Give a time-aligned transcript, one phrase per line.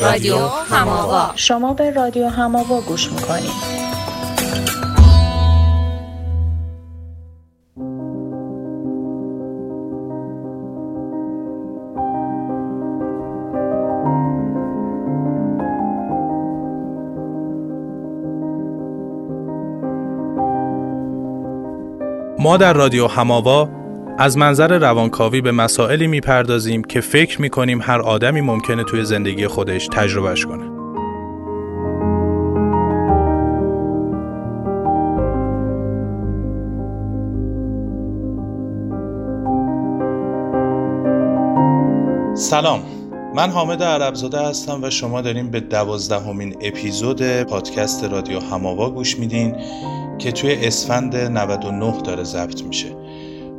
[0.00, 1.32] رادیو هماوا.
[1.34, 3.84] شما به رادیو هماوا گوش می‌کنید.
[22.38, 23.68] ما در رادیو هماوا
[24.18, 29.88] از منظر روانکاوی به مسائلی می‌پردازیم که فکر می‌کنیم هر آدمی ممکنه توی زندگی خودش
[29.92, 30.74] تجربهش کنه.
[42.34, 42.80] سلام
[43.34, 49.56] من حامد عربزاده هستم و شما داریم به دوازدهمین اپیزود پادکست رادیو هماوا گوش میدین
[50.18, 53.03] که توی اسفند 99 داره ضبط میشه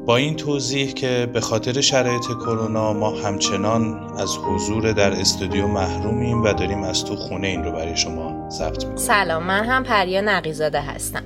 [0.05, 6.43] با این توضیح که به خاطر شرایط کرونا ما همچنان از حضور در استودیو محرومیم
[6.43, 8.97] و داریم از تو خونه این رو برای شما ضبط می‌کنیم.
[8.97, 11.23] سلام من هم پریا نقیزاده هستم.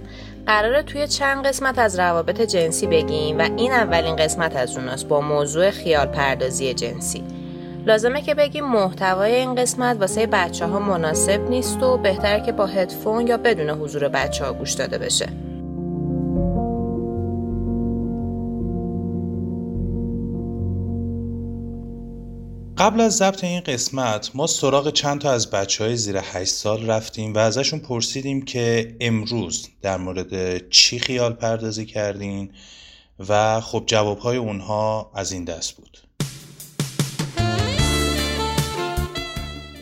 [0.47, 5.21] قراره توی چند قسمت از روابط جنسی بگیم و این اولین قسمت از اوناست با
[5.21, 7.23] موضوع خیال پردازی جنسی.
[7.85, 12.65] لازمه که بگیم محتوای این قسمت واسه بچه ها مناسب نیست و بهتره که با
[12.65, 15.29] هدفون یا بدون حضور بچه ها گوش داده بشه.
[22.79, 26.89] قبل از ضبط این قسمت ما سراغ چند تا از بچه های زیر 8 سال
[26.89, 32.51] رفتیم و ازشون پرسیدیم که امروز در مورد چی خیال پردازی کردین
[33.29, 35.97] و خب جوابهای اونها از این دست بود.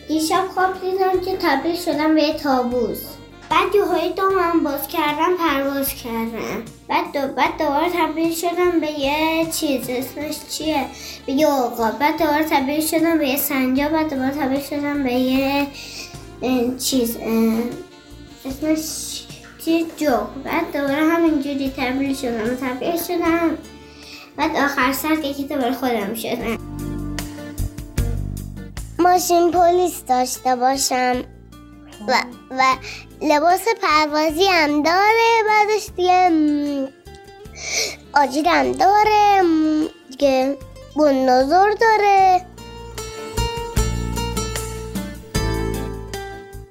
[0.08, 3.17] دیشب خواب دیدم که تبدیل شدم به تابوس.
[3.50, 6.62] بعد یه دامم باز کردم پرواز کردم.
[6.88, 10.84] بعد دو بعد دوباره تبدیل شدم به یه چیز اسمش چیه؟
[11.26, 11.46] به یه
[12.00, 15.66] بعد دوباره تبدیل شدم به یه سنجا بعد دوباره تبدیل شدم به یه
[16.78, 17.16] چیز
[18.44, 18.78] اسمش
[19.64, 23.58] چیز جو بعد دوباره همینجوری تبدیل شدم تبدیل شدم.
[24.36, 26.58] بعد آخر سر که دوباره خودم شدم.
[28.98, 31.37] ماشین پلیس داشته باشم.
[32.08, 32.62] و, و
[33.22, 36.28] لباس پروازی هم داره بعدش دیگه
[38.14, 39.42] آجیر هم داره
[40.10, 40.56] دیگه
[40.96, 42.46] بندازور داره.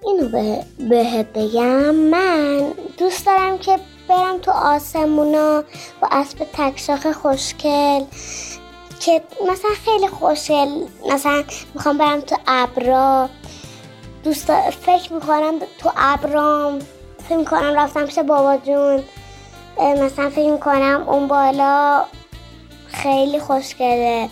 [0.05, 5.63] اینو به بهت بگم من دوست دارم که برم تو آسمونا
[6.01, 8.03] با اسب تکشاخ خوشکل
[8.99, 9.21] که
[9.51, 10.67] مثلا خیلی خوشگل
[11.11, 11.43] مثلا
[11.73, 13.29] می‌خوام برم تو ابرا
[14.27, 16.79] دوست فکر می‌کنم تو ابرام
[17.29, 19.03] فکر می‌کنم رفتم پیش بابا جون.
[20.03, 22.03] مثلا فکر می‌کنم اون بالا
[22.87, 24.29] خیلی خوشگله.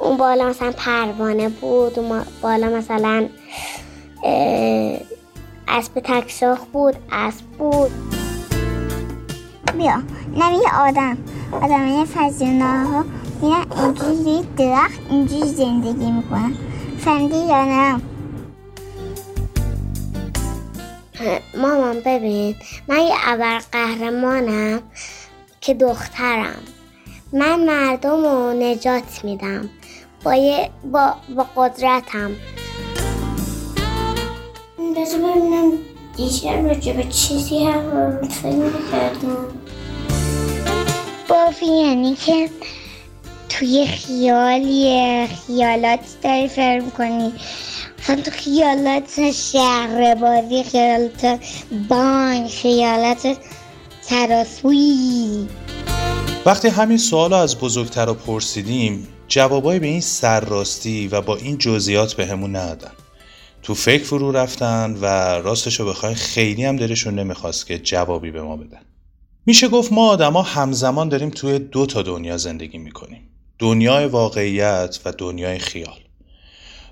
[0.00, 3.28] اون بالا مثلا پروانه بود اون بالا مثلا
[5.68, 7.90] اسب تکشاخ بود اسب بود.
[9.78, 10.02] بیا
[10.34, 11.18] نمی آدم.
[11.52, 12.04] آدم یه
[12.64, 13.04] ها
[13.42, 16.54] میرن اینجوری درخت اینجوری زندگی می‌کنن.
[16.98, 18.00] فهمیدی یا نه؟
[21.54, 22.56] مامان ببین
[22.88, 24.82] من یه ابر قهرمانم
[25.60, 26.62] که دخترم.
[27.32, 29.70] من مردم رو نجات میدم.
[30.24, 30.34] با,
[30.84, 32.30] با, با قدرتم.
[34.96, 35.72] بذار ببینم
[36.16, 39.36] دیشب راجع به چیزی هم فکر کردم
[41.28, 42.48] بافی یعنی که
[43.48, 47.32] توی خیالی خیالات داری فکر کنی
[48.10, 51.40] مثلا تو خیالات شهر بازی خیالات
[51.88, 53.36] بانک خیالات
[54.08, 55.46] تراسوی.
[56.46, 62.26] وقتی همین سوال از بزرگتر پرسیدیم جوابای به این سرراستی و با این جزئیات به
[62.26, 62.92] همون ندادن.
[63.62, 65.06] تو فکر فرو رفتن و
[65.42, 68.80] راستشو بخوای خیلی هم دلشون نمی‌خواست که جوابی به ما بدن.
[69.46, 73.30] میشه گفت ما آدما همزمان داریم توی دو تا دنیا زندگی می‌کنیم.
[73.58, 76.00] دنیای واقعیت و دنیای خیال.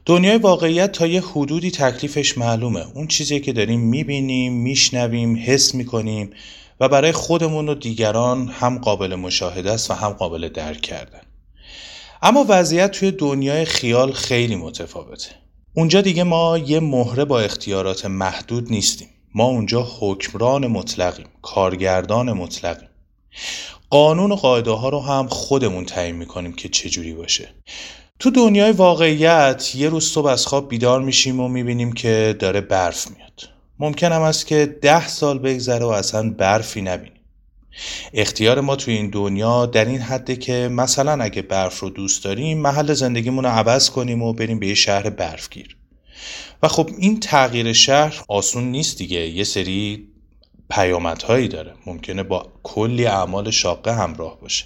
[0.08, 2.87] دنیای واقعیت تا یه حدودی تکلیفش معلومه.
[2.94, 6.31] اون چیزی که داریم می‌بینیم میشنویم حس می‌کنیم
[6.81, 11.20] و برای خودمون و دیگران هم قابل مشاهده است و هم قابل درک کردن.
[12.22, 15.31] اما وضعیت توی دنیای خیال خیلی متفاوته.
[15.75, 19.08] اونجا دیگه ما یه مهره با اختیارات محدود نیستیم.
[19.34, 22.88] ما اونجا حکمران مطلقیم کارگردان مطلقیم.
[23.90, 27.49] قانون و قاعده ها رو هم خودمون تعیین می‌کنیم که چجوری باشه.
[28.19, 33.11] تو دنیای واقعیت یه روز صبح از خواب بیدار میشیم و می‌بینیم که داره برف
[33.11, 33.49] میاد.
[33.79, 37.20] ممکن هم است که ده سال بگذره و اصلا برفی نبینیم.
[38.15, 42.59] اختیار ما تو این دنیا در این حده که مثلا اگه برف رو دوست داریم
[42.59, 45.76] محل زندگیمون رو عوض کنیم و بریم به یه شهر برفگیر.
[46.62, 49.29] و خب این تغییر شهر آسون نیست دیگه.
[49.29, 50.09] یه سری
[50.71, 51.75] پیامدهایی داره.
[51.87, 54.64] ممکنه با کلی اعمال شاقه همراه باشه.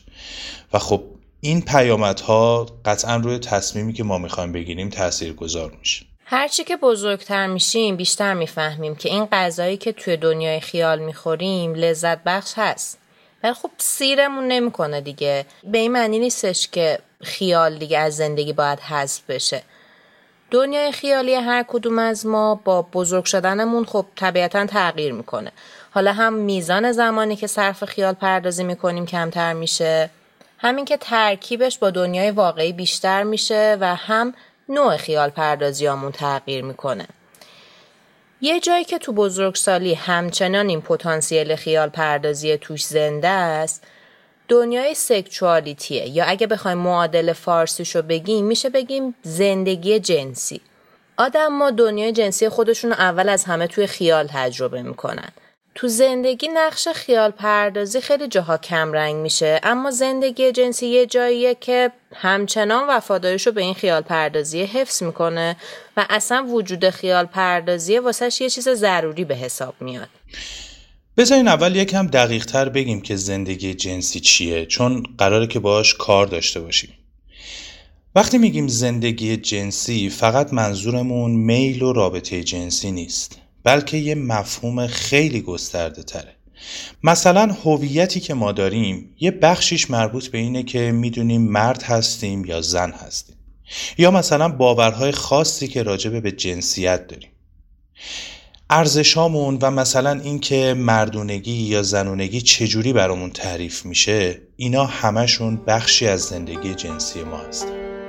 [0.73, 1.03] و خب
[1.45, 6.07] این پیامدها قطعا روی تصمیمی که ما می‌خوایم بگیریم تأثیر گذار میشه.
[6.25, 12.19] هرچی که بزرگتر میشیم بیشتر می‌فهمیم که این غذایی که توی دنیای خیال می‌خوریم لذت
[12.25, 12.99] بخش هست.
[13.43, 15.47] ولی خب سیرمون نمی‌کنه دیگه.
[15.65, 19.63] به این معنی نیستش که خیال دیگه از زندگی باید حذف بشه.
[20.51, 25.53] دنیای خیالی هر کدوم از ما با بزرگ شدنمون خب طبیعتا تغییر می‌کنه.
[25.91, 30.11] حالا هم میزان زمانی که صرف خیال پردازی می‌کنیم کمتر میشه؟
[30.63, 34.35] همین که ترکیبش با دنیای واقعی بیشتر میشه و هم
[34.69, 37.07] نوع خیال پردازیامون تغییر می‌کنه.
[38.41, 43.85] یه جایی که تو بزرگسالی همچنان این پتانسیل خیال پردازی توش زنده است
[44.49, 46.09] دنیای سکچوالیتیه.
[46.09, 50.61] یا اگه بخوایم معادل فارسیشو بگیم میشه بگیم زندگی جنسی.
[51.17, 55.33] آدم ما دنیای جنسی خودشون اول از همه توی خیال تجربه می‌کنن.
[55.75, 61.55] تو زندگی نقش خیال پردازی خیلی جاها کم رنگ میشه اما زندگی جنسی یه جاییه
[61.55, 65.57] که همچنان وفاداریشو به این خیال پردازی حفظ می‌کنه
[65.97, 70.09] و اصلا وجود خیال پردازی واسهش یه چیز ضروری به حساب میاد.
[71.17, 76.27] بذارین اول یکم دقیق تر بگیم که زندگی جنسی چیه چون قراره که باش کار
[76.27, 76.91] داشته باشیم.
[78.15, 83.42] وقتی میگیم زندگی جنسی فقط منظورمون میل و رابطه جنسی نیست.
[83.65, 86.37] بلکه یه مفهوم خیلی گسترده تره.
[87.03, 92.61] مثلا هویتی که ما داریم یه بخشیش مربوط به اینه که می‌دونیم مرد هستیم یا
[92.61, 93.37] زن هستیم.
[93.99, 97.31] یا مثلا باورهای خاصی که راجبه به جنسیت داریم.
[98.71, 106.21] ارزشامون و مثلا اینکه مردونگی یا زنونگی چجوری برامون تعریف میشه اینا همشون بخشی از
[106.21, 107.67] زندگی جنسی ما هست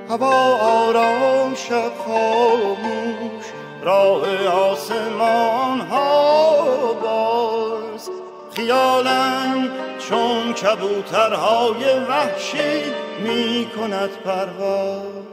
[0.09, 3.62] هوا آرام شب خاموش.
[3.85, 8.09] راه آسمان ها باز.
[8.55, 9.69] خیالم
[10.09, 12.83] چون کبوترهای وحشی
[13.23, 15.32] می کند پرواز.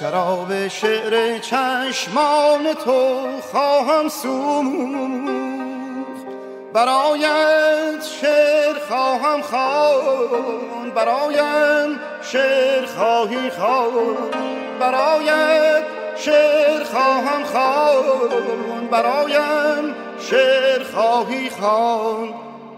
[0.00, 4.38] شراب شعر چشمان تو خواهم سوخت.
[6.72, 14.16] برایت شعر خواهم خوان برایم شعر خواهی خوان
[14.80, 15.84] برایت
[16.16, 19.94] شعر خواهم خوان برایم
[20.30, 22.34] شعر خواهی خوان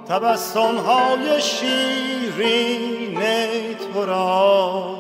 [0.09, 3.21] تبسم های شیرین
[3.95, 5.00] تو را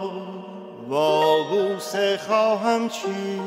[1.90, 3.40] بوسه خواهم چی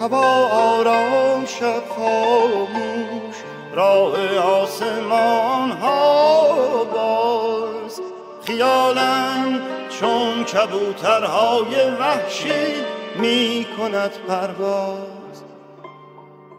[0.00, 3.36] هوا آرام شب خاموش
[3.72, 8.00] راه آسمان ها باز.
[8.46, 9.60] خیالم
[10.00, 12.74] چون کبوترهای وحشی
[13.16, 15.42] می کند پرواز.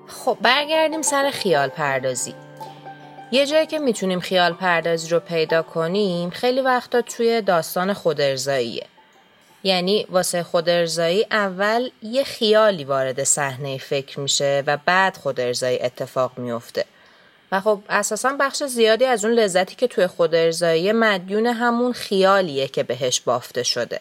[0.07, 2.33] خب برگردیم سر خیال پردازی.
[3.31, 8.85] یه جایی که می‌تونیم خیال پردازی رو پیدا کنیم خیلی وقتا توی داستان خودرزاییه
[9.67, 16.85] یعنی واسه خودرزایی اول یه خیالی وارد صحنه فکر میشه و بعد خودرزایی اتفاق میفته.
[17.51, 22.83] و خب اساسا بخش زیادی از اون لذتی که توی خودرزایی مدیون همون خیالیه که
[22.83, 23.99] بهش بافته شده.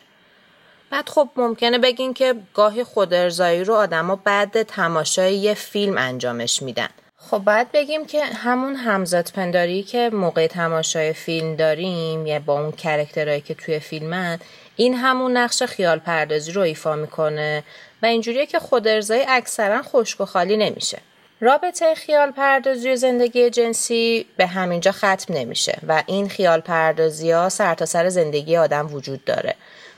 [0.91, 6.89] بعد خب ممکنه بگین که گاهی خودرزایی رو آدما بعد تماشای یه فیلم انجامش میدن.
[7.19, 12.73] خب باید بگیم که همون همزاد پنداری که موقع تماشای فیلم داریم یا با اون
[12.73, 14.39] کرکترهایی که توی فیلمن
[14.77, 17.65] این همون نقش خیال پردازی رو ایفا می‌کنه
[18.03, 20.99] و اینجوریه که خود ارزایی اکثرا خشک و خالی نمیشه.
[21.41, 27.49] رابطه خیال پردازی و زندگی جنسی به همینجا ختم نمیشه و این خیال پردازی ها
[27.49, 29.55] سر تا سر زندگی آدم وجود داره.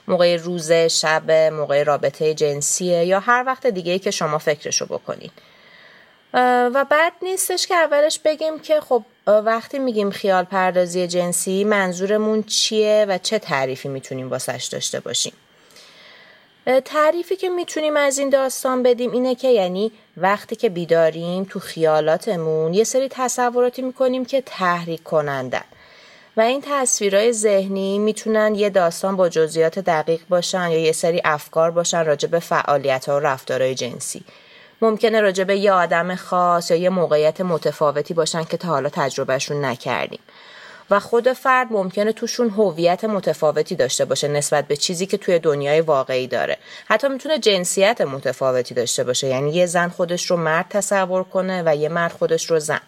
[0.09, 5.33] موقع روز شب موقع رابطه جنسیه یا هر وقت دیگه که شما فکرشو بکنید.
[6.75, 13.07] و بعد نیستش که اولش بگیم که خب وقتی میگیم خیال پردازی جنسی منظورمون چیه
[13.09, 15.33] و چه تعریفی می‌تونیم واسش داشته باشیم؟
[16.85, 22.75] تعریفی که می‌تونیم از این داستان بدیم اینه که یعنی وقتی که بیداریم تو خیالاتمون
[22.75, 25.65] یه سری تصوراتی می‌کنیم که تحریک کنندن.
[26.37, 31.71] و این تصویرهای ذهنی می‌تونن یه داستان با جزئیات دقیق باشن یا یه سری افکار
[31.71, 34.25] باشن راجع به فعالیت ها و رفتارهای جنسی.
[34.83, 39.65] ممکنه راجع به یه آدم خاص یا یه موقعیت متفاوتی باشن که تا حالا تجربهشون
[39.65, 40.21] نکردیم.
[40.91, 45.81] و خود فرد ممکنه توشون هویت متفاوتی داشته باشه نسبت به چیزی که توی دنیای
[45.81, 46.57] واقعی داره.
[46.87, 51.77] حتی می‌تونه جنسیت متفاوتی داشته باشه یعنی یه زن خودش رو مرد تصور کنه و
[51.77, 52.81] یه مرد خودش رو زن.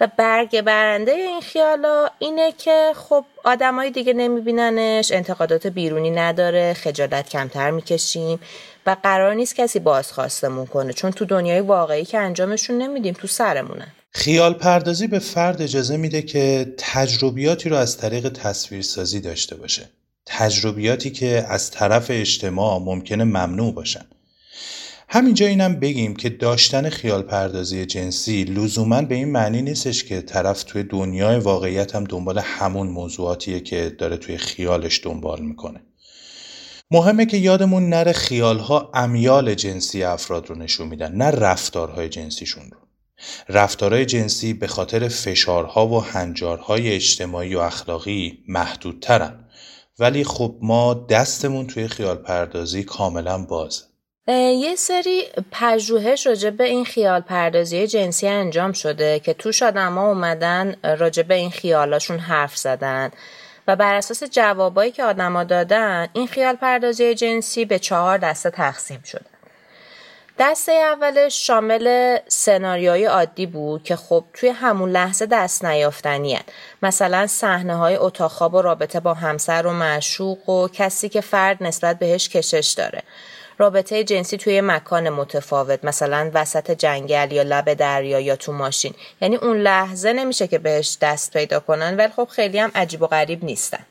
[0.00, 7.28] و برگ برنده این خیالا اینه که خب آدمای دیگه نمیبیننش انتقادات بیرونی نداره خجالت
[7.28, 8.40] کمتر می‌کشیم.
[8.86, 13.86] و قرار نیست کسی بازخواستمون کنه چون تو دنیای واقعی که انجامشون نمیدیم تو سرمونه
[14.10, 19.90] خیال پردازی به فرد اجازه میده که تجربیاتی رو از طریق تصویرسازی داشته باشه.
[20.26, 24.04] تجربیاتی که از طرف اجتماع ممکنه ممنوع باشن.
[25.08, 30.62] همینجا اینم بگیم که داشتن خیال پردازی جنسی لزوما به این معنی نیستش که طرف
[30.62, 35.80] توی دنیای واقعیت هم دنبال همون موضوعاتیه که داره توی خیالش دنبال می‌کنه.
[36.90, 42.78] مهمه که یادمون نره خیالها امیال جنسی افراد رو نشون میدن نه رفتارهای جنسیشون رو.
[43.48, 49.44] رفتارهای جنسی به خاطر فشارها و هنجارهای اجتماعی و اخلاقی محدودترن.
[49.98, 53.82] ولی خب ما دستمون توی خیال پردازی کاملا بازه.
[54.28, 60.76] یه سری پژوهش راجع به این خیال پردازی جنسی انجام شده که توش آدما اومدن
[60.98, 63.10] راجع به این خیالاشون حرف زدن.
[63.68, 69.02] و بر اساس جوابایی که آدما دادن این خیال پردازی جنسی به چهار دسته تقسیم
[69.04, 69.26] شده
[70.38, 76.38] دسته اولش شامل سناریوهای عادی بود که خب توی همون لحظه دست نیافتنی
[76.82, 81.62] مثلا صحنه های اتاق خواب و رابطه با همسر و معشوق و کسی که فرد
[81.62, 83.02] نسبت بهش کشش داره.
[83.58, 88.94] رابطه جنسی توی مکان متفاوت مثلا وسط جنگل یا لب دریا یا تو ماشین.
[89.20, 93.06] یعنی اون لحظه نمیشه که بهش دست پیدا کنن ولی خب خیلی هم عجیب و
[93.06, 93.86] غریب نیستن.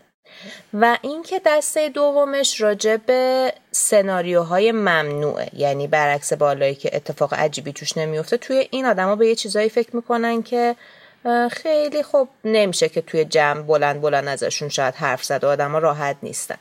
[0.73, 7.97] و اینکه دسته دومش راجع به سناریوهای ممنوعه یعنی برعکس بالایی که اتفاق عجیبی توش
[7.97, 10.75] نمیفته توی این آدما به یه چیزایی فکر می‌کنن که
[11.51, 16.17] خیلی خب نمیشه که توی جمع بلند بلند ازشون شاید حرف زد و آدما راحت
[16.23, 16.57] نیستن.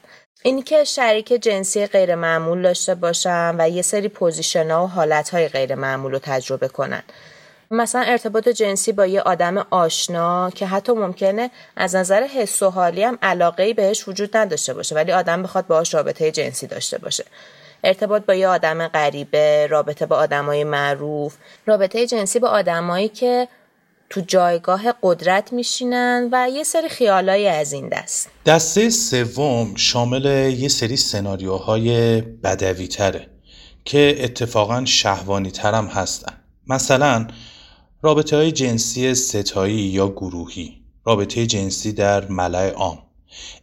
[0.46, 5.28] اینی که شریک جنسی غیر معمول داشته باشن و یه سری پوزیشن ها و حالت
[5.28, 7.02] های غیر معمول رو تجربه کنن.
[7.70, 13.02] مثلا ارتباط جنسی با یه آدم آشنا که حتی ممکنه از نظر حس و حالی
[13.02, 17.24] هم علاقه بهش وجود نداشته باشه ولی آدم بخواد باهاش رابطه جنسی داشته باشه.
[17.84, 21.36] ارتباط با یه آدم غریبه رابطه با آدمای معروف
[21.66, 23.48] رابطه جنسی با آدمایی که
[24.10, 28.28] تو جایگاه قدرت میشینن و یه سری خیالایی از این دست.
[28.46, 30.24] دسته سوم شامل
[30.58, 33.26] یه سری سناریوهای بدوی تره
[33.84, 36.32] که اتفاقا شهوانی ترم هستن.
[36.66, 37.26] مثلا
[38.02, 40.76] رابطه های جنسی ستایی یا گروهی.
[41.04, 42.98] رابطه جنسی در ملع عام.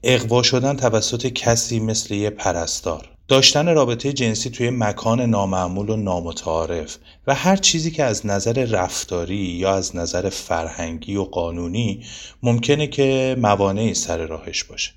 [0.03, 3.12] اقوا شدن توسط کسی مثل یه پرستار.
[3.33, 6.97] داشتن رابطه جنسی توی مکان نامعمول و نامتعارف
[7.27, 12.03] و هر چیزی که از نظر رفتاری یا از نظر فرهنگی و قانونی
[12.43, 14.91] ممکنه که موانعی سر راهش باشه.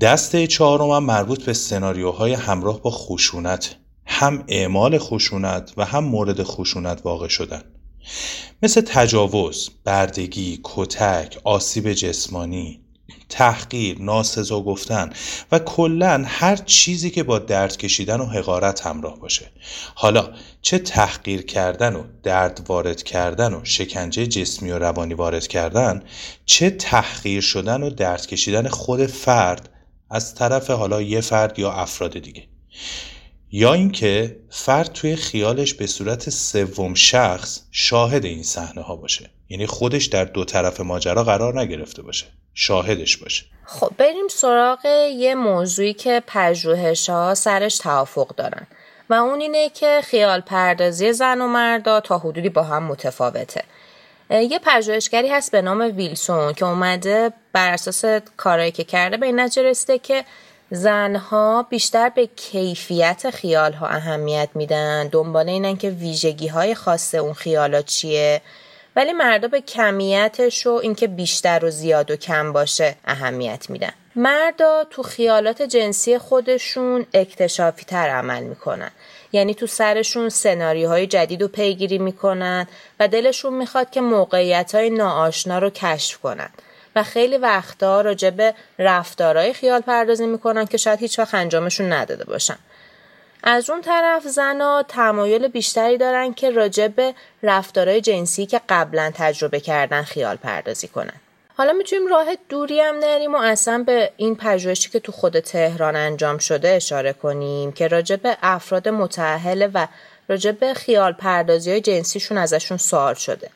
[0.00, 3.76] دسته چهارم هم مربوط به سناریوهای همراه با خشونت.
[4.06, 7.62] هم اعمال خشونت و هم مورد خشونت واقع شدن.
[8.62, 12.80] مثل تجاوز، بردگی، کتک، آسیب جسمانی،
[13.28, 15.10] تحقیر، ناسزا گفتن
[15.52, 19.50] و کلا هر چیزی که با درد کشیدن و حقارت همراه باشه.
[19.94, 20.30] حالا
[20.62, 26.02] چه تحقیر کردن و درد وارد کردن و شکنجه جسمی و روانی وارد کردن
[26.44, 29.68] چه تحقیر شدن و درد کشیدن خود فرد
[30.10, 32.44] از طرف حالا یه فرد یا افراد دیگه.
[33.52, 39.30] یا اینکه فرد توی خیالش به صورت سوم شخص شاهد این صحنه ها باشه.
[39.48, 42.26] یعنی خودش در دو طرف ماجرا قرار نگرفته باشه.
[42.54, 43.44] شاهدش باشه.
[43.64, 44.84] خب بریم سراغ
[45.16, 48.66] یه موضوعی که پژوهش ها سرش توافق دارن
[49.10, 53.64] و اون اینه که خیال پردازی زن و مردا تا حدودی با هم متفاوته.
[54.30, 58.04] یه پژوهشگری هست به نام ویلسون که اومده بر اساس
[58.36, 60.24] کارهایی که کرده به این نتیجه رسیده که
[60.70, 65.08] زنها بیشتر به کیفیت خیال ها اهمیت میدن.
[65.08, 68.40] دنبال اینن که ویژگی های خاص اون خیالات چیه.
[68.96, 73.92] ولی مردا به کمیتش و اینکه بیشتر و زیاد و کم باشه اهمیت میدن.
[74.16, 78.90] مردا تو خیالات جنسی خودشون اکتشافی تر عمل می‌کنن.
[79.32, 82.66] یعنی تو سرشون سناریوهای جدید رو پیگیری می‌کنن
[83.00, 86.50] و دلشون می‌خواد که موقعیت های ناآشنا رو کشف کنن.
[86.96, 92.24] و خیلی وقتا راجع به رفتارهای خیال پردازی می‌کنن که شاید هیچ وقت انجامشون نداده
[92.24, 92.58] باشن.
[93.42, 99.60] از اون طرف زنا تمایل بیشتری دارن که راجع به رفتارهای جنسی که قبلا تجربه
[99.60, 101.20] کردن خیال پردازی کنن.
[101.56, 105.96] حالا می‌تونیم راه دوری هم نریم و اصلا به این پژوهشی که تو خود تهران
[105.96, 109.86] انجام شده اشاره کنیم که راجع به افراد متعهله و
[110.28, 113.50] راجع به خیال پردازی های جنسیشون ازشون سوال شده.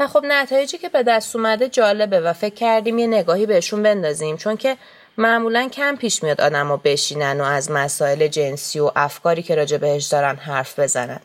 [0.00, 4.36] و خب نتایجی که به دست اومده جالبه و فکر کردیم یه نگاهی بهشون بندازیم
[4.36, 4.76] چون که
[5.18, 10.04] معمولا کم پیش میاد آدم بشینن و از مسائل جنسی و افکاری که راجع بهش
[10.04, 11.20] دارن حرف بزنن.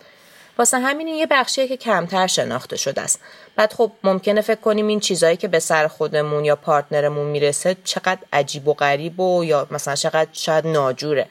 [0.58, 3.20] واسه همین یه بخشیه که کمتر شناخته شده است.
[3.56, 8.20] بعد خب ممکنه فکر کنیم این چیزایی که به سر خودمون یا پارتنرمون می‌رسه چقدر
[8.34, 11.27] عجیب و غریب و یا مثلا چقدر شاید ناجوره.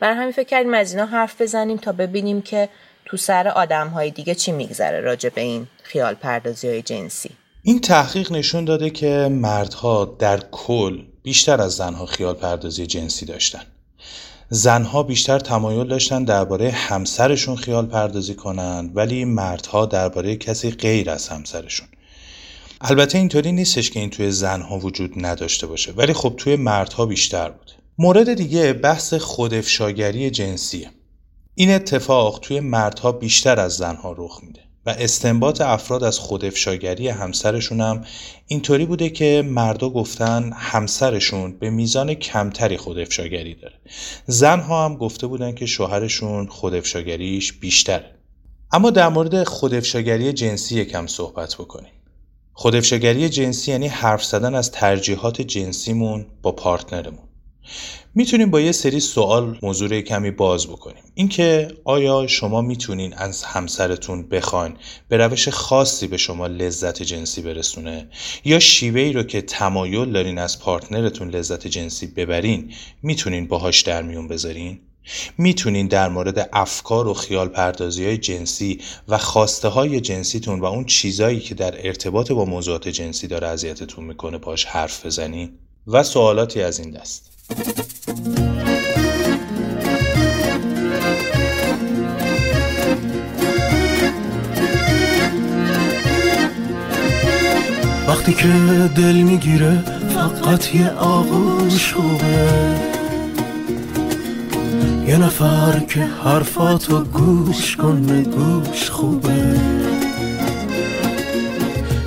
[0.00, 2.68] برای همین فکر کردیم از اینا حرف بزنیم تا ببینیم که
[3.06, 7.30] تو سر آدم های دیگه چی میگذره راجع به این خیال پردازی های جنسی.
[7.62, 13.62] این تحقیق نشون داده که مردها در کل بیشتر از زنها خیال پردازی جنسی داشتن.
[14.50, 21.28] زنها بیشتر تمایل داشتن درباره همسرشون خیال پردازی کنند ولی مردها درباره کسی غیر از
[21.28, 21.88] همسرشون.
[22.80, 27.50] البته اینطوری نیستش که این توی زنها وجود نداشته باشه ولی خب توی مردها بیشتر
[27.50, 27.72] بود.
[27.98, 30.90] مورد دیگه بحث خودافشاگری جنسیه.
[31.54, 34.60] این اتفاق توی مردها بیشتر از زنها رخ میده.
[34.86, 38.04] و استنباط افراد از خودافشاگری همسرشون هم
[38.46, 43.74] اینطوری بوده که مردا گفتن همسرشون به میزان کمتری خودافشاگری داره.
[44.26, 48.14] زنها هم گفته بودن که شوهرشون خودافشاگریش بیشتره.
[48.72, 51.92] اما در مورد خودافشاگری جنسی یکم صحبت بکنیم.
[52.52, 57.33] خودافشاگری جنسی یعنی حرف زدن از ترجیحات جنسیمون با پارتنرمون.
[58.14, 61.02] می‌تونیم با یه سری سوال موضوع کمی باز بکنیم.
[61.14, 64.76] اینکه آیا شما می‌تونین از همسرتون بخواین
[65.08, 68.08] به روش خاصی به شما لذت جنسی برسونه؟
[68.44, 74.02] یا شیوه ای رو که تمایل دارین از پارتنرتون لذت جنسی ببرین می‌تونین باهاش در
[74.02, 74.80] میون بذارین؟
[75.38, 80.84] می‌تونین در مورد افکار و خیال پردازی های جنسی و خواسته های جنسیتون و اون
[80.84, 86.62] چیزایی که در ارتباط با موضوعات جنسی داره اذیتتون می‌کنه باش حرف بزنین؟ و سوالاتی
[86.62, 87.33] از این دست.
[98.08, 98.48] وقتی که
[98.96, 99.84] دل می‌گیره
[100.14, 102.44] فقط یه آغوش خوبه.
[105.06, 109.60] یه نفر که حرفاتو گوش کنه گوش خوبه.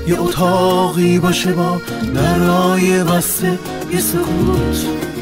[0.07, 1.81] یه اتاقی باشه با
[2.15, 3.59] درای بسته
[3.93, 5.16] یه سکوت.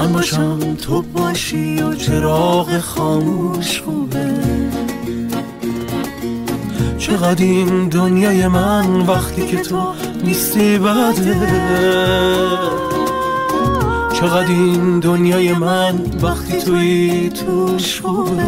[0.00, 4.26] من باشم تو باشی و چراغ خاموش خوبه.
[6.98, 11.36] چقدر این دنیای من وقتی که تو نیستی بده
[14.12, 18.46] چقدر این دنیای من وقتی توی توش خوبه.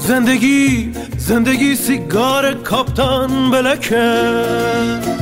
[0.00, 5.15] زندگی زندگی سیگار کاپتان بلکه.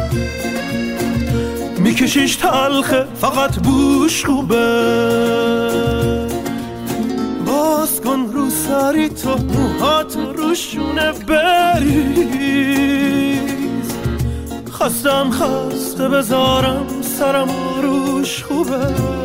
[1.94, 4.56] میکشیش تلخه فقط بوش خوبه.
[7.46, 12.34] باز کن رو سری تو موهات روشونه بریز.
[14.72, 17.48] خستم خسته بذارم سرم
[17.82, 19.23] روش خوبه.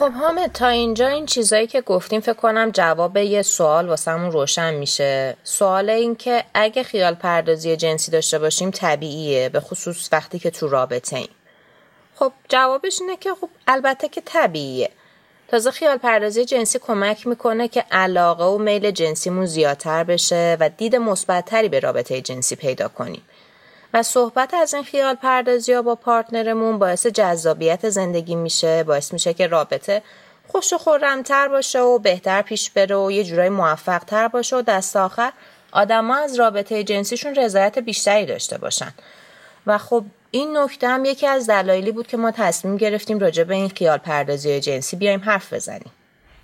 [0.00, 4.74] خب حامد تا اینجا این چیزایی که گفتیم فکر کنم جواب یه سوال واسمون روشن
[4.74, 5.36] میشه.
[5.44, 10.68] سوال این که اگه خیال پردازی جنسی داشته باشیم طبیعیه به خصوص وقتی که تو
[10.68, 11.28] رابطه ایم.
[12.16, 14.90] خب جوابش اینه که خب البته که طبیعیه.
[15.48, 20.96] تازه خیال پردازی جنسی کمک می‌کنه که علاقه و میل جنسیمون زیادتر بشه و دید
[20.96, 23.22] مثبتتری به رابطه جنسی پیدا کنیم.
[23.94, 29.34] و صحبت از این خیال پردازی ها با پارتنرمون باعث جذابیت زندگی میشه باعث میشه
[29.34, 30.02] که رابطه
[30.48, 34.62] خوش و خورمتر باشه و بهتر پیش بره و یه جورای موفق تر باشه و
[34.62, 35.32] دست آخر
[35.72, 38.94] آدما از رابطه جنسیشون رضایت بیشتری داشته باشن.
[39.66, 43.54] و خب این نکته هم یکی از دلایلی بود که ما تصمیم گرفتیم راجع به
[43.54, 45.90] این خیال پردازی جنسی بیایم حرف بزنیم.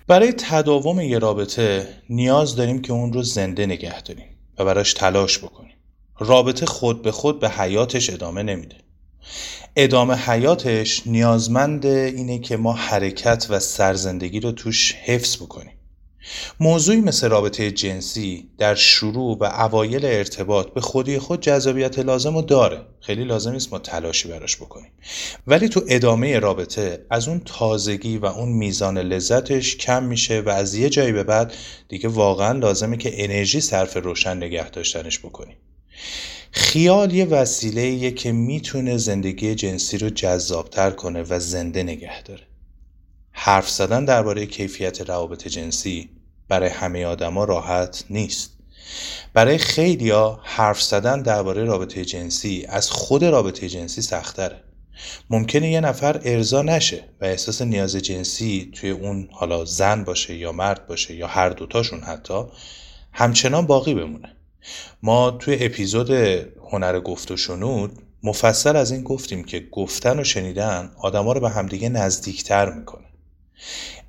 [0.07, 5.39] برای تداوم یه رابطه نیاز داریم که اون رو زنده نگه داریم و براش تلاش
[5.39, 5.76] بکنیم.
[6.19, 8.75] رابطه خود به خود به حیاتش ادامه نمیده.
[9.75, 15.73] ادامه حیاتش نیازمند اینه که ما حرکت و سرزندگی رو توش حفظ بکنیم.
[16.59, 22.41] موضوعی مثل رابطه جنسی در شروع و اوایل ارتباط به خودی خود جذابیت لازم رو
[22.41, 22.81] داره.
[23.01, 24.91] خیلی لازم نیست ما تلاشی براش بکنیم.
[25.47, 30.75] ولی تو ادامه رابطه از اون تازگی و اون میزان لذتش کم میشه و از
[30.75, 31.53] یه جایی به بعد
[31.89, 35.57] دیگه واقعا لازمه که انرژی صرف روشن نگه داشتنش بکنیم.
[36.51, 42.43] خیال یه وسیله که می‌تونه زندگی جنسی رو جذابتر کنه و زنده نگه داره.
[43.31, 46.09] حرف زدن درباره کیفیت روابط جنسی
[46.47, 48.57] برای همه آدما راحت نیست.
[49.33, 54.63] برای خیلیا حرف زدن درباره رابطه جنسی از خود رابطه جنسی سختره
[55.29, 60.51] ممکنه یه نفر ارضا نشه و احساس نیاز جنسی توی اون حالا زن باشه یا
[60.51, 62.43] مرد باشه یا هر دوتاشون حتی
[63.13, 64.36] همچنان باقی بمونه.
[65.03, 66.11] ما توی اپیزود
[66.71, 67.91] هنر گفت و شنود
[68.23, 73.03] مفصل از این گفتیم که گفتن و شنیدن آدما رو به همدیگه نزدیکتر می‌کنه.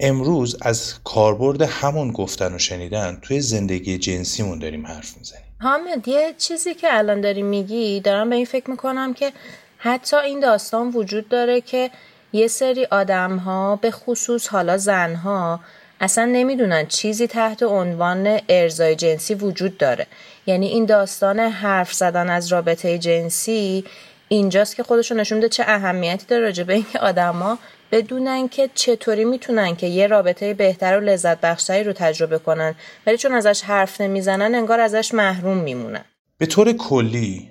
[0.01, 5.45] امروز از کاربرد همون گفتن و شنیدن توی زندگی جنسیمون داریم حرف می‌زنیم.
[5.61, 9.33] حامد یه چیزی که الان داری میگی دارم به این فکر می‌کنم که
[9.79, 11.91] حتی این داستان وجود داره که
[12.33, 15.61] یه سری آدم ها به خصوص حالا زن ها
[16.01, 20.07] اصلا نمی‌دونن چیزی تحت عنوان ارزای جنسی وجود داره.
[20.47, 23.85] یعنی این داستان حرف زدن از رابطه جنسی
[24.29, 27.59] اینجاست که خودشون نشون چه اهمیتی داره راجع به اینکه آدما
[27.93, 32.75] بدونن که چطوری می‌تونن که یه رابطه بهتر و لذت بخشتری رو تجربه کنن.
[33.07, 36.05] ولی چون ازش حرف نمی‌زنن انگار ازش محروم میمونن.
[36.39, 37.51] به طور کلی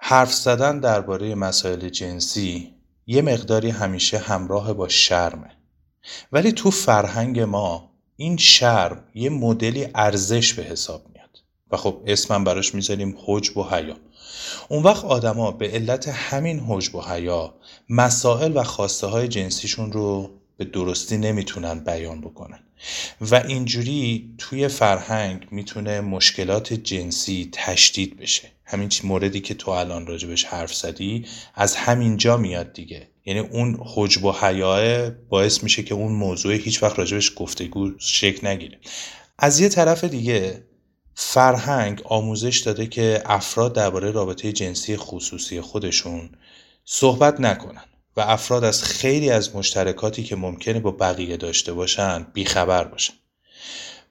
[0.00, 2.74] حرف زدن درباره مسائل جنسی
[3.06, 5.50] یه مقداری همیشه همراه با شرمه.
[6.32, 11.38] ولی تو فرهنگ ما این شرم یه مدلی ارزش به حساب میاد.
[11.70, 13.96] و خب اسمم براش می‌ذاریم حجب و حیا.
[14.68, 17.54] اون وقت آدما به علت همین حجب و حیا
[17.88, 22.60] مسائل و خواسته های جنسیشون رو به درستی نمی‌تونن بیان بکنن.
[23.20, 28.50] و اینجوری توی فرهنگ می‌تونه مشکلات جنسی تشدید بشه.
[28.70, 33.08] همین موردی که تو الان راجبش حرف زدی از همین جا میاد دیگه.
[33.26, 38.46] یعنی اون حجب و حیاه باعث میشه که اون موضوع هیچ وقت راجبش گفتگو شکل
[38.46, 38.78] نگیره.
[39.38, 40.64] از یه طرف دیگه
[41.14, 46.30] فرهنگ آموزش داده که افراد درباره رابطه جنسی خصوصی خودشون
[46.84, 47.84] صحبت نکنن
[48.16, 53.14] و افراد از خیلی از مشترکاتی که ممکنه با بقیه داشته باشن بیخبر باشن.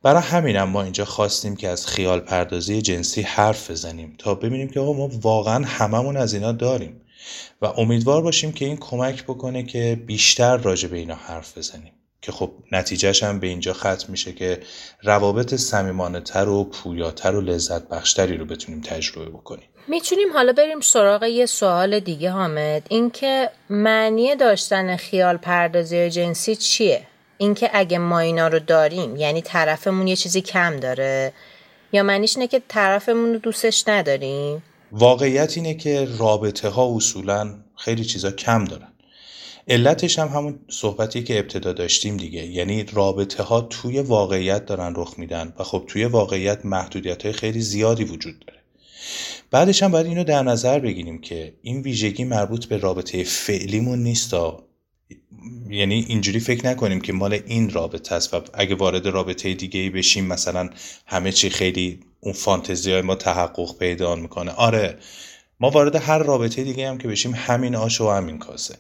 [0.08, 4.80] برای همینم ما اینجا خواستیم که از خیال پردازی جنسی حرف بزنیم تا ببینیم که
[4.80, 7.02] آقا ما واقعا هممون از اینا داریم
[7.62, 11.94] و امیدوار باشیم که این کمک بکنه که بیشتر راجع به اینا حرف بزنیم.
[12.22, 14.60] که خب نتیجهش هم به اینجا ختم میشه که
[15.04, 19.70] روابط صمیمانه تر و پویاتر و لذت بخشتری رو بتونیم تجربه بکنیم.
[19.88, 22.84] می‌تونیم حالا بریم سراغ یه سوال دیگه حامد.
[22.90, 27.02] اینکه معنی داشتن خیال پردازی جنسی چیه؟
[27.38, 31.34] اینکه اگه ما اینا رو داریم یعنی طرفمون یه چیزی کم داره
[31.94, 38.06] یا معنیش اینه که طرفمون رو دوستش نداریم؟ واقعیت اینه که رابطه ها اصولا خیلی
[38.06, 38.88] چیزا کم دارن.
[39.68, 42.46] علتش هم همون صحبتی که ابتدا داشتیم دیگه.
[42.46, 47.62] یعنی رابطه ها توی واقعیت دارن رخ میدن و خب توی واقعیت محدودیت های خیلی
[47.62, 48.60] زیادی وجود داره.
[49.52, 54.34] بعدش هم باید اینو در نظر بگیریم که این ویژگی مربوط به رابطه فعلیمون نیست.
[55.70, 59.90] یعنی اینجوری فکر نکنیم که مال این رابطه است و اگه وارد رابطه دیگه ای
[59.90, 60.70] بشیم مثلا
[61.06, 64.52] همه چی خیلی اون فانتزی های ما تحقق پیدا می‌کنه.
[64.52, 65.00] آره
[65.60, 68.78] ما وارد هر رابطه دیگه هم که بشیم همین آش و همین کاسه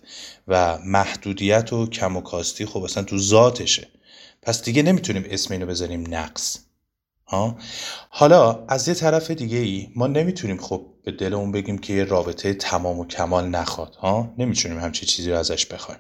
[0.47, 3.87] و محدودیت و کم و کاستی خب اصلا تو ذاتشه.
[4.41, 6.59] پس دیگه نمی‌تونیم اسم اینو بذاریم نقص.
[7.27, 7.57] ها؟
[8.09, 12.53] حالا از یه طرف دیگه ای ما نمی‌تونیم خب به دلمون بگیم که یه رابطه
[12.53, 13.95] تمام و کمال نخواد.
[13.95, 15.99] ها؟ نمی‌تونیم همچی چیزی رو ازش بخوایم.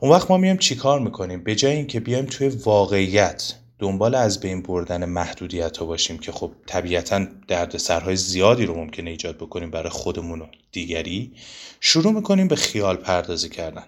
[0.00, 4.62] اون وقت ما میایم چیکار می‌کنیم؟ به جای اینکه بیایم توی واقعیت دنبال از بین
[4.62, 10.40] بردن محدودیت ها باشیم که خب طبیعتا دردسرهای زیادی رو ممکنه ایجاد بکنیم برای خودمون
[10.40, 11.32] و دیگری
[11.80, 13.84] شروع می‌کنیم به خیال پردازی کردن.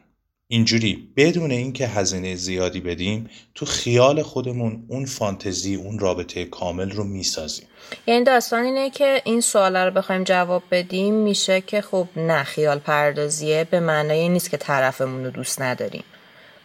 [0.51, 7.05] اینجوری بدون اینکه هزینه زیادی بدیم تو خیال خودمون اون فانتزی اون رابطه کامل رو
[7.05, 7.67] می‌سازیم.
[8.07, 12.79] یعنی داستان اینه که این سوال رو بخوایم جواب بدیم میشه که خب نه خیال
[12.79, 16.05] پردازیه به معنای نیست که طرفمون رو دوست نداریم.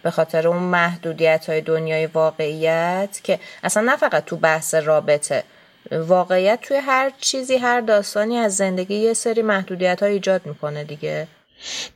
[0.04, 5.44] به خاطر اون محدودیت های دنیای واقعیت که اصلا نه فقط تو بحث رابطه
[5.92, 11.28] واقعیت توی هر چیزی هر داستانی از زندگی یه سری محدودیت های ایجاد می‌کنه دیگه.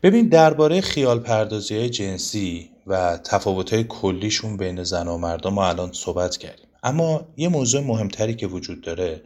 [0.04, 5.68] ببین درباره خیال پردازی های جنسی و تفاوت های کلیشون بین زن و مردم ما
[5.68, 6.68] الان صحبت کردیم.
[6.84, 9.22] اما یه موضوع مهمتری که وجود داره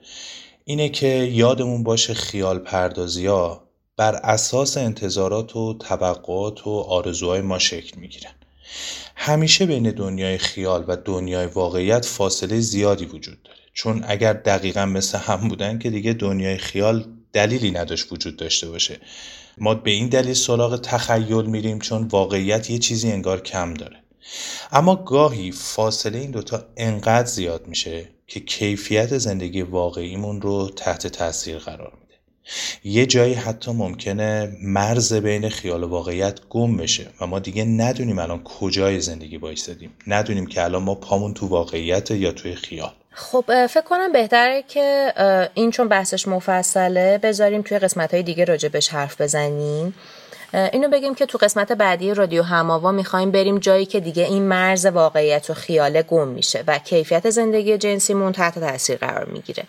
[0.65, 3.63] اینه که یادمون باشه خیال پردازی ها
[3.97, 8.31] بر اساس انتظارات و طبقات و آرزوهای ما شکل می‌گیرن.
[9.15, 13.57] همیشه بین دنیای خیال و دنیای واقعیت فاصله زیادی وجود داره.
[13.73, 18.99] چون اگر دقیقا مثل هم بودن که دیگه دنیای خیال دلیلی نداشت وجود داشته باشه.
[19.61, 23.97] ما به این دلیل سراغ تخیل میریم چون واقعیت یه چیزی انگار کم داره.
[24.71, 31.57] اما گاهی فاصله این دوتا انقدر زیاد میشه که کیفیت زندگی واقعیمون رو تحت تاثیر
[31.57, 32.19] قرار میده.
[32.83, 38.19] یه جایی حتی ممکنه مرز بین خیال و واقعیت گم بشه و ما دیگه ندونیم
[38.19, 39.89] الان کجای زندگی بایستدیم.
[40.07, 42.93] ندونیم که الان ما پامون تو واقعیت یا توی خیال.
[43.13, 45.13] خب فکر کنم بهتره که
[45.53, 49.95] این چون بحثش مفصله بذاریم توی قسمت های دیگه راجع بهش حرف بزنیم.
[50.53, 54.85] اینو بگیم که تو قسمت بعدی رادیو هماوا می‌خوایم بریم جایی که دیگه این مرز
[54.85, 59.63] واقعیت و خیاله گم میشه و کیفیت زندگی جنسیمون تحت تاثیر قرار می‌گیره.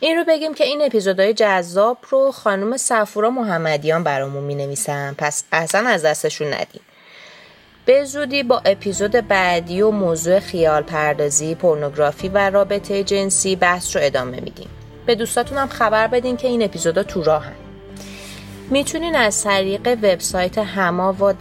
[0.00, 5.44] این رو بگیم که این اپیزودهای جذاب رو خانم سفورا محمدیان برامون می نویسن پس
[5.52, 6.80] اصلا از دستشون ندیم.
[7.90, 14.02] به زودی با اپیزود بعدی و موضوع خیال پردازی، پورنوگرافی و رابطه جنسی بحث رو
[14.04, 14.68] ادامه میدیم.
[15.06, 17.52] به دوستاتون هم خبر بدین که این اپیزودا تو راهن.
[18.70, 21.32] می‌تونین از طریق وبسایت هما و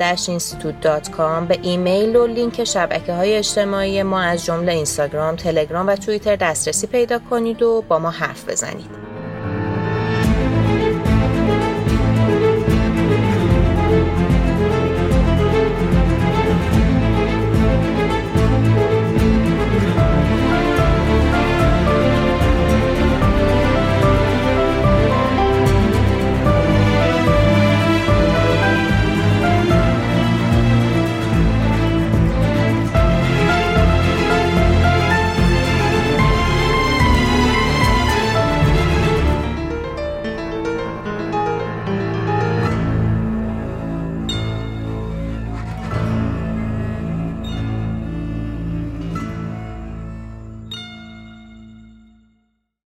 [1.18, 6.36] کام به ایمیل و لینک شبکه های اجتماعی ما از جمله اینستاگرام، تلگرام و توییتر
[6.36, 8.99] دسترسی پیدا کنید و با ما حرف بزنید.